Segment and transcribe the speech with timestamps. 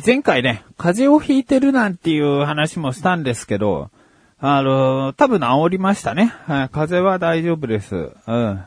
[0.00, 3.90] 前回ね、風邪をひいてるなんていう話もしたんですけど、
[4.38, 6.32] あの、多分治りましたね。
[6.46, 8.10] はい、風邪は大丈夫です。
[8.26, 8.62] うん。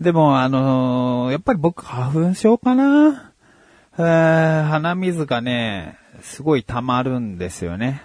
[0.00, 3.32] でも、あのやっぱり僕花粉症かな？
[3.98, 8.02] えー鼻水がね、すごい溜まるんですよね。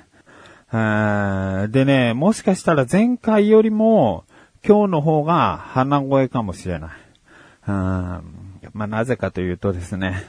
[0.74, 4.26] えーでね、もしかしたら前回よりも
[4.68, 6.92] 今日の方が鼻声かもしれない。
[7.70, 7.74] うん
[8.74, 10.24] まあ、なぜかというとですね、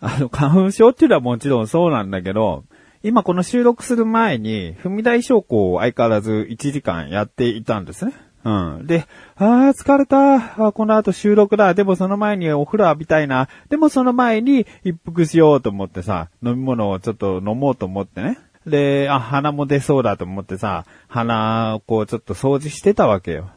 [0.00, 2.64] あの、花粉症っていうのはもちろんそうなんだけど、
[3.02, 8.14] 今この収録する前に、踏み台昇降を相変わらず1時間やっていたんですね。
[8.44, 8.86] うん。
[8.86, 10.66] で、あー疲れた。
[10.66, 11.74] あこの後収録だ。
[11.74, 13.48] でもその前にお風呂浴びたいな。
[13.68, 18.38] でもその前に一服しようと思ってさ、飲み物をちょっと飲もうと思ってね。
[18.64, 23.50] で、あ、鼻も出そうだと思ってさ、鼻をこうちょっと掃除してたわけよ。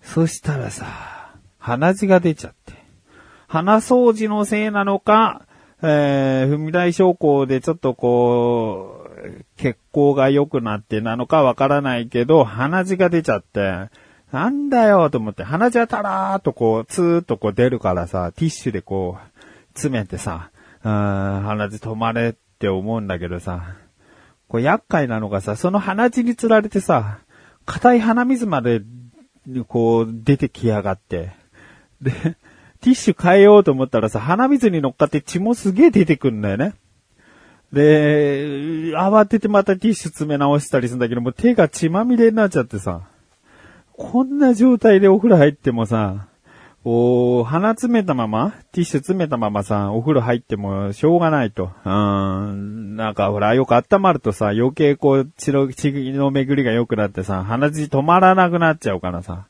[0.00, 0.86] そしたらさ、
[1.58, 2.74] 鼻血が出ちゃって。
[3.48, 5.42] 鼻掃除のせいなのか、
[5.82, 13.88] えー、踏み台昇降でちょっとこう、血行が良くなってなのかわからないけど、鼻血が出ちゃって、
[14.32, 19.40] なんだよと思って、鼻血はたらーっとこう、ツーっとこう出るからさ、ティッシュでこう、
[19.74, 20.50] 詰めてさ、
[20.82, 23.76] うん鼻血止まれって思うんだけどさ、
[24.48, 27.20] これ厄介なのがさ、その鼻血につられてさ、
[27.66, 28.82] 硬い鼻水まで、
[29.68, 31.32] こう、出てきやがって。
[32.00, 32.12] で、
[32.80, 36.74] ティッシュ変えようと思ったらさ、鼻水に乗っかって血もすげえ出てくんだよね。
[37.72, 43.02] で、慌ててまたティッシュ詰め直したりするんだけど、もう手が血まみれになっちゃってさ、
[43.92, 46.26] こんな状態でお風呂入ってもさ、
[46.82, 51.70] こう、鼻詰めたまま、ティッシュ詰めたままさ、お風呂入ってもしょうがないと。
[51.84, 52.96] うん。
[52.96, 59.46] なんかほら、よく温まるとさ、余計こう、血の、血の巡りが良くなってさ、鼻血止まらなくなっちゃうからさ。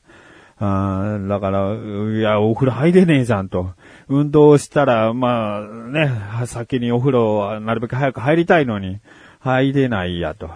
[0.63, 3.71] あだから、いや、お風呂入れねえじゃんと。
[4.07, 6.11] 運動したら、まあ、ね、
[6.45, 8.99] 先にお風呂はなるべく早く入りたいのに、
[9.39, 10.51] 入れないやと。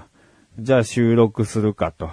[0.59, 2.11] じゃあ収録するかと。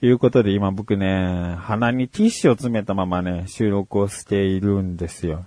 [0.00, 5.44] いうことで今僕ね、鼻にティッシュを詰めたままね、収録をしているんですよ。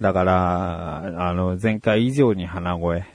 [0.00, 3.06] だから、あの、前回以上に鼻声。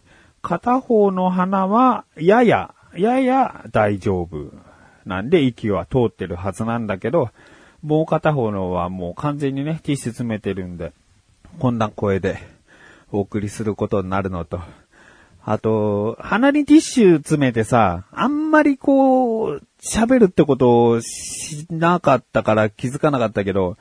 [0.42, 4.52] 片方の鼻は、やや、やや大丈夫。
[5.06, 7.30] なんで息は通ってるはずなんだけど、
[7.84, 10.94] もう片方のはもう完全にね、ティッシュ詰めてるんで、
[11.60, 12.40] こんな声で
[13.12, 14.60] お送りすることになるのと、
[15.44, 23.78] あと、鼻にティッシュ詰めてさ、あんまりこう、喋るってことをしなかったから気づかなかったけど、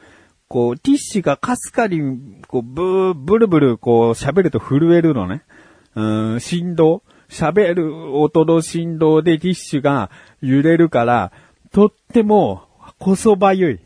[0.46, 5.42] こう、ティッシュがかすかに、こう、ブー、ブルブル、こう、喋ると震えるのね。
[5.96, 11.32] うん、振動喋る音の振動でティッシュが揺れるから、
[11.72, 12.62] とっても、
[12.98, 13.80] こそばゆい。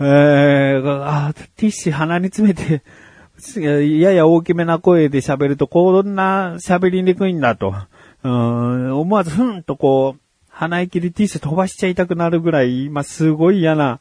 [0.00, 2.82] えー、あ、ティッシュ鼻に詰めて、
[3.60, 7.74] やや大きめな声で喋ると、こんな喋りにくいんだと。
[8.24, 14.00] うん、思わずふんとこう、鼻息でティッシュ飛ばしちゃいたくなるぐらい、今すごい嫌な、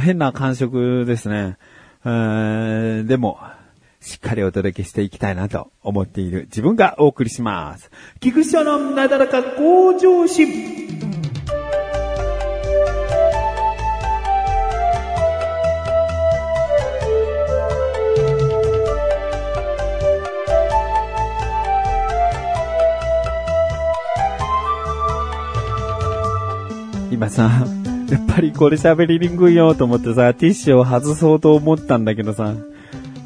[0.00, 1.56] 変な感触ですね。
[2.04, 3.38] うんでも、
[4.00, 7.90] しっかりお届けしていきたいなと思っている自分がお送りします。
[8.20, 11.23] 菊池のなだらか向上心。
[27.14, 27.64] 今さ、
[28.10, 32.54] やっぱりこれ喋りにくいよと思ってさ、ティッシュを外そうと思ったんだけどさ、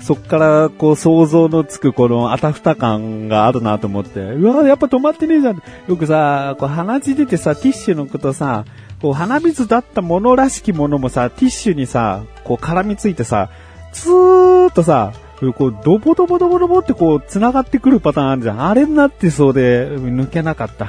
[0.03, 5.63] そっからこう想像のつくこのあたふた感があるなと思って、うわやっぱ止まってねえじゃん。
[5.89, 8.67] よくさ、こう鼻血出てさ、ティッシュのことさ、
[9.01, 13.49] こう鼻水だったものらしきものもさ、ティッシュにさ、こう絡みついてさ、
[13.93, 15.15] ツーっとさ、
[15.57, 18.67] こう、ドボドボドボドボってこう、繋がってくるパターンあるじゃん。
[18.67, 20.89] あれになってそうで、抜けなかった。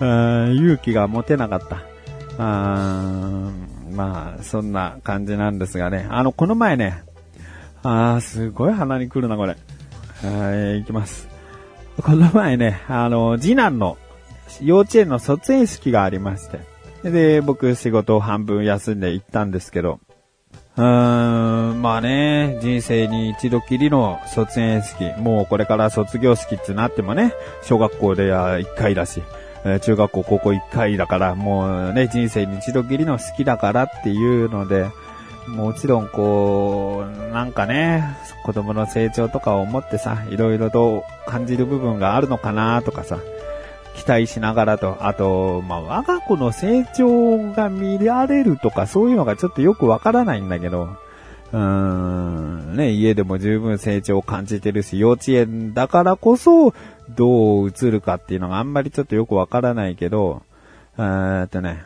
[0.00, 1.82] うん勇気が持てなかった。
[2.38, 3.50] あ
[3.90, 6.06] まあ、そんな感じなんですがね。
[6.10, 7.02] あの、この前ね、
[7.82, 9.56] あー、すごい鼻に来るな、これ。
[10.22, 11.28] はい、行きます。
[12.02, 13.98] この前ね、あの、次男の
[14.62, 16.60] 幼稚園の卒園式がありまして。
[17.10, 20.00] で、僕仕事を半分休んで行ったんですけど、
[20.76, 27.32] うーん、まあね、人生に一度きりの卒園式、もうこれから卒業式ってなってもね、
[27.62, 29.22] 小学校では一回だし、
[29.74, 34.90] え中学校、高校一回だから、もうね、人生に一度きりの好きだからっていうので、
[35.48, 38.04] もちろんこう、なんかね、
[38.44, 43.18] 子供の成長とかを思ってさ、いろいろと感じる部分があるのかなとかさ、
[43.96, 50.96] 期待しながらと、あと、まあ、我が子の成長が見られるとか、そういうのがちょっとよくわからないんだけど、
[51.52, 56.72] うーん、ね、家でも十分成長を感じてるし、幼稚園だからこそ、
[57.10, 60.42] どう映るかっていうのがあんまりちょっとよくわからないけど、
[60.96, 61.84] えーっとね、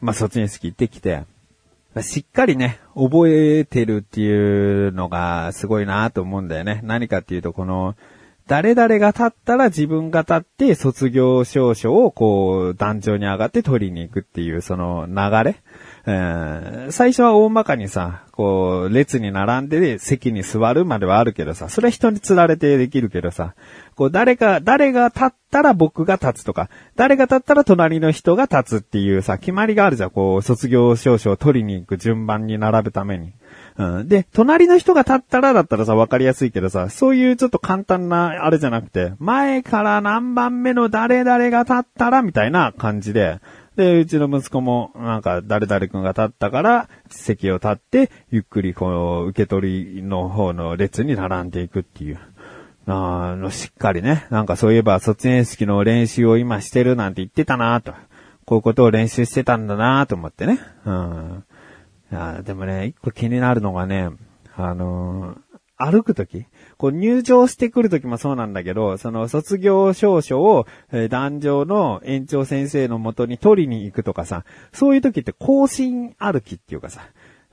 [0.00, 1.24] まあ、卒業式行ってきて、
[2.02, 6.80] しっかりね、覚えてるっていうのがすごいなと思うんだよね。
[6.84, 7.96] 何かっていうと、この、
[8.46, 15.14] 誰々が立ったら自分が立って卒業証書をこう、壇上に上がって取りに行くっていうその流
[15.44, 15.56] れ。
[16.10, 23.54] えー、最初は大まかにさ、こう、列に並んで席に座るまではあるけどさ、それは人に釣られてできるけどさ、
[23.94, 33.34] こう、誰か、誰が立ったら僕が立つとか、誰が立ったら隣の人が立つっていうさ、決まりがあるじゃん、こう、卒業証書を取りに行く順番に並ぶために。
[33.76, 34.08] うん。
[34.08, 43.40] で、隣の人が立ったらだったらさ、わかりやすいけどさ、そういうちょっと簡単なあれじゃなくて、前から何番目の誰々が立ったらみたいな感じで、
[43.78, 52.18] で、うちの息子も、なんか、誰々君が立ったから、席を立って、ゆっくりこう、受け取りの方の列に並んでいくっていう。
[52.86, 54.26] あの、しっかりね。
[54.30, 57.92] なんかそういえば卒園式の練習を今してるなんて言ってたなと。
[58.46, 60.58] こういうことを練習してたんだなと思ってね。
[60.84, 61.44] うん。
[62.10, 64.10] いやでもね、一個気になるのがね、
[64.56, 65.38] あのー、
[65.78, 66.44] 歩くとき
[66.76, 77.02] こう入場してくるときもそうなんだけど、その卒業証書を、えー、壇上の園長先生のもとに取りに行くとかさ、そういうときって更新歩きっていうかさ、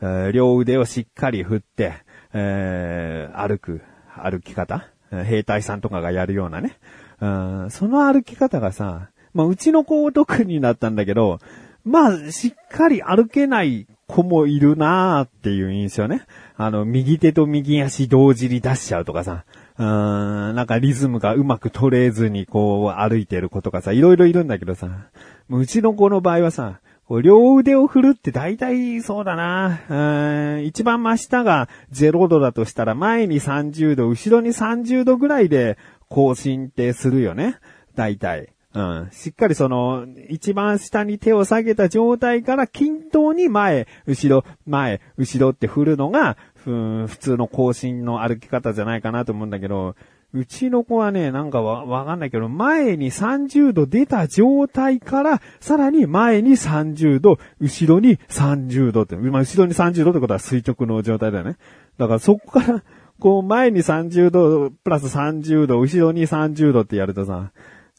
[0.02, 1.94] えー、両腕をしっかり振って、
[2.34, 3.82] えー、歩く、
[4.22, 4.88] 歩き方？
[5.12, 6.78] 兵隊さんとかがやるようなね。
[7.22, 11.40] うん、その歩き方がさ、まあ、うちの子を特になったんだけど、
[11.86, 16.24] まあ、しっかり歩けない子もいるなーっていう印象ね。
[16.58, 19.46] あの、右手と右足同時に出しちゃうとかさ、
[19.78, 25.10] うーん、なんかリズムがうまく取れずにこう歩いてる子とかさ、いろいろいるんだけどさ、
[25.50, 26.80] うちの子の場合はさ、
[27.22, 30.60] 両腕を振るって大体そうだな。
[30.64, 35.78] 一番真下が0度だとしたら前に30度、後ろに30度ぐらいで
[36.10, 37.60] 更新ってするよね。
[37.96, 38.55] 大体。
[38.76, 39.10] うん。
[39.12, 49.96] しっかりその、一番下に手を下げた状態から均等に前、後ろ、前、後ろって振るのが、普通の更新の歩き方じゃないかなと思うんだけど、
[50.34, 61.56] うちの子はね、なんかわ、わかんないけど、前に30度出た状態から、さらに前に30度、後ろに30度って、まあ、後ろに30度ってことは垂直の状態だよね。
[61.98, 62.84] だからそこから、
[63.18, 67.52] こう前に30度、プラス30度、後ろに30度ってやるとさ、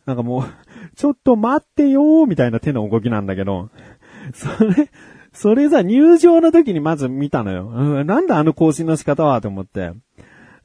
[0.07, 0.45] なんかもう、
[0.97, 3.71] ちょっと待ってよーみたいな手の動きなんだけど、
[4.33, 4.91] それ、
[5.33, 7.69] それさ、入場の時にまず見たのよ。
[7.69, 9.93] うん、なんだあの更新の仕方はと思って。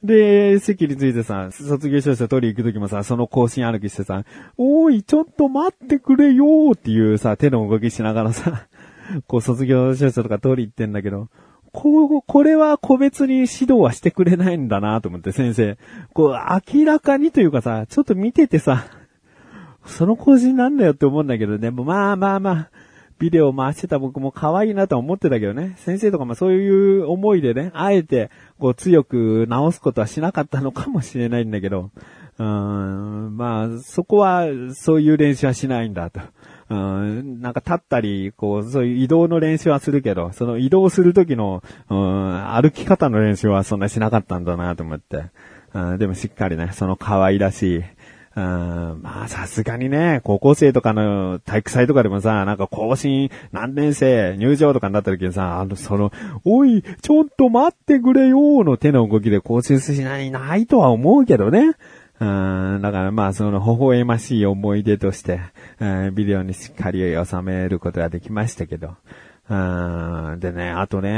[0.02, 4.24] で、席についてさ、卒業証書取り行くときもさ、その更新歩きしてさ、
[4.56, 8.66] おーい、ちょっと待ってくれよーっていうさ、手の動きしながらさ、
[9.28, 11.28] こう卒業証書とか取り行ってんだけど、
[11.72, 15.78] こう、これは個別に指導はしてくれないんだなと思って先生。
[16.12, 16.30] こう、
[16.76, 18.84] 明らかにというかさ、ちょっと見ててさ、
[19.86, 22.70] その更新なんだよって思うんだけどね、もまあまあまあ、
[23.18, 25.74] ビデオ回してた僕も可愛いなと思ってたけどね。
[25.78, 31.90] 先生とかもそういう思いでね、あえて、こう強く直すことはしなかったのかもしれないんだけど、
[32.38, 36.20] うん、まあ、そこは、そういう練習はしないんだと。
[36.70, 45.26] うん、なんか立ったり、こう、そういう移動の練習はするけど、その移動する時の、うん、歩き方の練習はそんなしなかったんだなと思って。
[45.74, 47.82] うん、でもしっかりね、その可愛らしい、
[48.34, 56.12] うん、まあさすがにね、高校生とかの体育祭とかでもさ、なんか更新何年生入場とかになった時にさ、あの、その、
[56.44, 61.76] おい、ちょっと待ってくれよの手の動きで更新しない、ないとは思うけどね。
[62.20, 65.40] うん、だからまあその微笑ましい思い出として、
[65.80, 68.96] うん、ビデオにしっかり収めることができましたけど。
[69.48, 70.38] うん。
[70.38, 71.10] でね、あとね、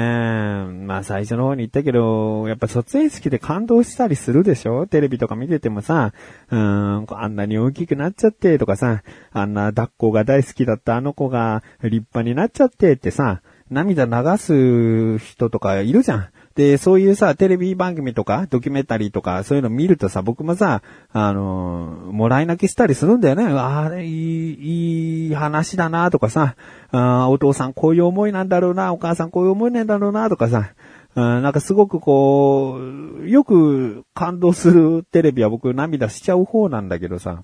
[0.87, 4.87] まあ最初の方に言ったけど、やっぱ卒園式で感動したりするでしょ？
[4.87, 6.13] テレビとか見ててもさ、
[6.51, 9.03] うん、あんなに大きくなっちゃってとかさ、
[9.33, 16.29] あんな抱っこが大好きだったあの子が立派になっちゃってってさ、涙流す人とかいるじゃん。
[16.55, 20.83] で、そういうさ、テレビ番組とか、ドキュメンタリーとか、そういうの見るとさ、僕もさ、
[21.13, 23.45] あのー、もらい泣きしたりするんだよね。
[23.45, 26.55] あれ、いい、いい話だなとかさ、
[26.93, 30.75] あお父さんこういう思いなんだろうな、お母さんこういう思いなんだろうなとかさ、
[31.17, 37.43] なんかすごくこう、よく感動するテレビは僕涙しちゃう方なんだけどさ、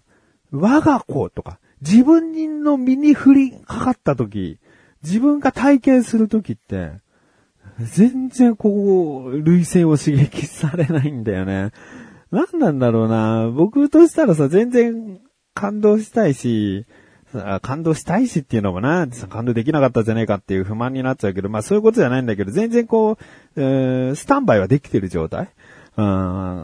[0.52, 4.58] 我が子とか、自分の身に降りかかった時、
[5.02, 6.92] 自分が体験する時って、
[7.86, 11.70] 全然こう、類性を刺激されないんだよね。
[12.30, 13.50] 何なんだろうな。
[13.50, 15.20] 僕としたらさ、全然
[15.54, 16.86] 感動したいし、
[17.62, 23.16] 感動したいしっていうのもな、感動できなかったじゃねえかっていう不満になっちゃうけど、まあそういうことじゃないんだけど、全然こう、
[23.56, 25.50] えー、スタンバイはできてる状態。
[25.96, 26.02] うう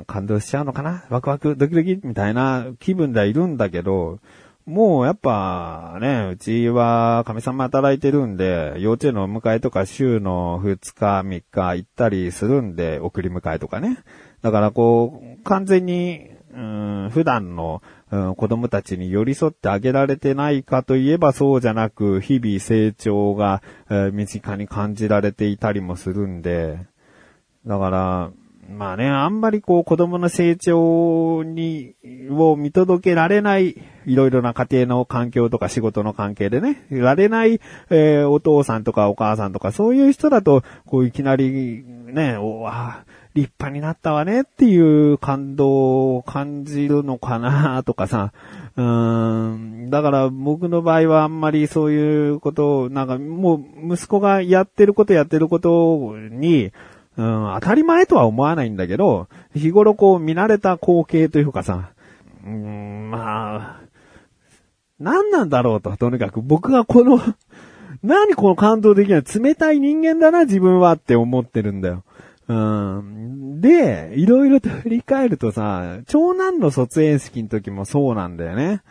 [0.01, 4.19] ん、感動しちゃうのかなワクワク、ドキドキみたいな気分ではいるんだけど、
[4.67, 13.99] もうやっぱね、うちは神様働いてるんで、幼稚園のお迎えとか週の2日3日行ったりするんで、送り迎えとかね。
[14.43, 17.81] だからこう、完全に、うん、普段の、
[18.11, 26.81] うん、子供たちに寄り添ってあげられてないかといえばそうじゃなく、日々成長が、えー身近に感じられていたりもするんで、
[27.67, 28.31] だから、
[28.69, 31.95] まあね、あんまりこう子供の成長に、
[32.31, 43.05] を見届けられない、いろいろな家庭の環境とか仕事の関係でね、られない、えーお父さんとかお母さんとかそういう人だと、こういきなり、ね、おわ
[43.37, 48.33] 立派になったわねっていう感動を感じるのかなとかさ、
[48.77, 56.73] うーん、だから僕の場合はあんまりそういうことを、なんかもう息子がやってることやってることに、
[57.17, 61.91] うん、当たり前とは思わないんだけど、日頃こう見慣れた光景というかさ、
[62.45, 63.81] うーん、まあ、
[64.99, 67.19] 何なんだろうと、とにかく僕がこの、
[68.03, 72.05] 何この感動できない冷たい人間だな自分はって思ってるんだよ。
[72.49, 73.61] うん。
[73.61, 78.83] で、いろいろと振り返るとさ、長男の卒園式の時もそうなんだよね。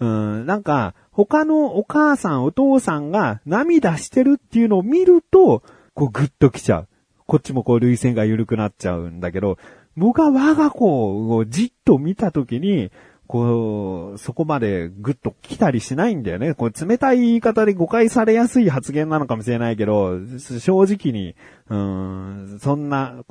[0.00, 0.46] うん。
[0.46, 5.62] なんか、他のお母さん、お父さんが涙してるっていうのを見ると、
[5.94, 6.88] こうグッときちゃう。
[7.32, 9.56] こっちもこう涙腺が緩くなっちゃうんだけど、
[9.96, 12.90] 僕は我が子をじっと見た時に、
[13.26, 16.52] こう、そこまでグッと来たりしないんだよね。
[16.52, 20.18] こう冷たい言い方で誤解されやすい発言なのかもしれないけど、
[20.60, 21.34] 正直に、
[21.70, 23.24] うーん、そんな、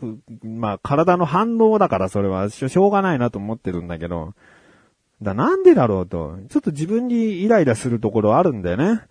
[0.43, 4.34] まあ体の反応だからそれはしょうがないなと思ってるんだけど、
[5.22, 9.01] だなんでだろうと、ちょっと自分にイライラするところあるんだよね。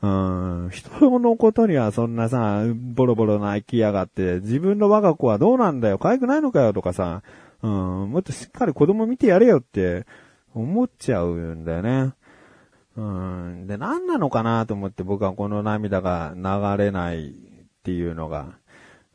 [0.00, 7.22] うん、人のことにはそんなさ、ボロボロ泣きやがって、自分の我が子はどうなんだよ、可愛くないのかよとかさ、
[7.62, 10.06] うん、もっとしっかり子供見てやれよって
[10.54, 12.12] 思っちゃうんだよね。
[12.96, 17.32] うん、で、何なのかなと思って僕はこの涙が流れないっ
[17.84, 18.56] ていうのが。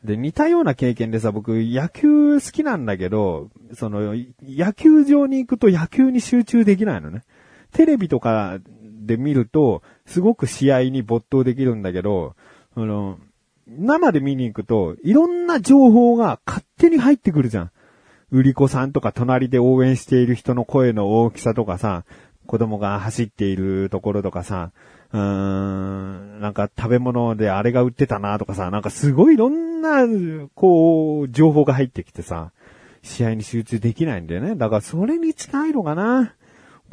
[0.03, 7.23] で、似たような経験でさ、僕野球好きなんだけど、その、野球場に行くと野球に集中できないのね。
[7.71, 8.59] テレビとか
[9.05, 12.36] で見ると、すごく試合に没頭できるんだけど、
[12.75, 13.17] あの、
[13.67, 17.72] 生で見に行くと、いろんな情報が勝手に入ってくるじゃん。
[18.31, 22.03] 売り子さんとか隣で応援している人の声の大きさとかさ、
[22.45, 24.72] 子供が走っているところとかさ、
[25.13, 30.00] うーん、なんか食べ物であれが売ってたなとかさ、なんかすごいいろんな、
[30.55, 32.51] こう、情報が入ってきてさ、
[33.03, 34.55] 試合に集中できないんだよね。
[34.55, 36.33] だからそれに近いのかな。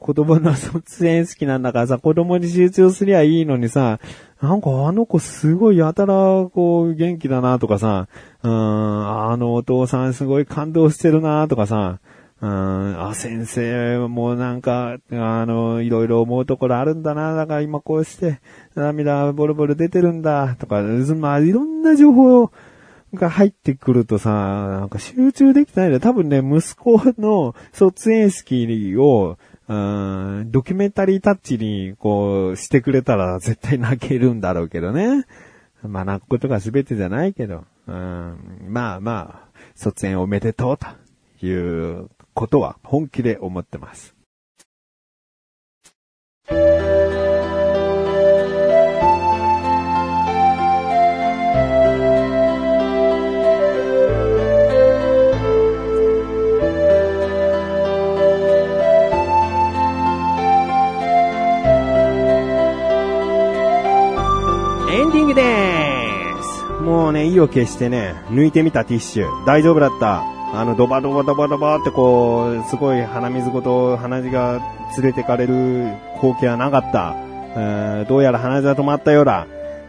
[0.00, 4.00] 子供の卒園好きなんだからさ、子供に集中すりゃいいのにさ、
[4.40, 8.08] なんかあの子すごいやたらこう元気だなとかさ、
[8.42, 12.00] うん、あのお父さんすごい感動してるなとかさ、
[12.40, 17.34] うん、あ、先生もなんか、あの、いろいろ思うところあるんだな。
[17.34, 18.40] だから今こうして、
[18.74, 20.56] 涙ボロボロ出てるんだ。
[20.58, 22.50] とか、まあ、いろんな情報
[23.12, 26.00] が入ってくるとさ、なんか集中できないんだよ。
[26.00, 29.36] 多分ね、息子の卒園式を、
[29.70, 29.72] う
[30.42, 35.26] ん、ドキュメンタリータッチに、こう、してくれたら絶対泣けるんだろうけどね。
[35.84, 44.16] まあ、泣くことが全てじゃないけど、うん、まあまあ、卒園おめでとうということは本気で思ってます。
[66.80, 69.44] もうね、意を決してね、抜いてみたティッシュ。
[69.44, 70.22] 大丈夫だった。
[70.52, 74.60] あの、ドバドバドバドバってこう、すごい鼻水ごと鼻血が
[74.96, 77.14] 連れてかれる光景はなかった。
[77.56, 79.46] えーどうやら鼻血が止まったようだ。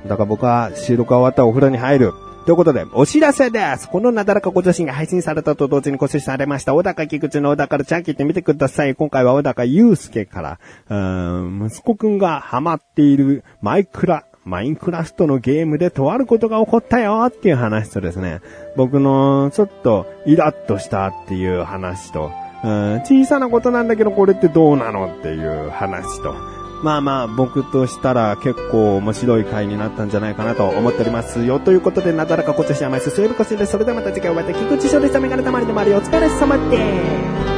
[0.07, 2.13] だから僕は収録が終わったらお風呂に入る。
[2.45, 8.95] ということで、お知らせですこのなだらかご女子が配信されたと同時に更新されました、小高菊池の小高のチャンキってみてください。
[8.95, 18.41] 今回は小高祐介から、うん息子くんがハマっているマイクラ、マインクラフトのゲームでとあることが起こったよっていう話とですね、
[18.75, 22.31] 僕のちょっとイラッとしたっていう話と、
[22.63, 26.35] うん小さなことなんだけどこれってどうなのっていう話と、
[26.83, 31.59] まあまあ、僕としたら結構面白い回になったんじゃないかなと思っておりますよ。
[31.59, 35.19] ということで、なだらかこちし甘いすすよりこしで、それではまた次回お会いできくちしょでした。
[35.19, 37.50] メガネたまりのまりお疲れ様です。